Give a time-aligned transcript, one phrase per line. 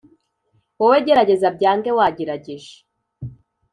[0.79, 2.73] Wowe gerageza byange wagerageje